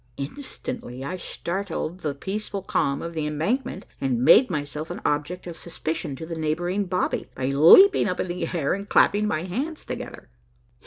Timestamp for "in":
8.07-8.27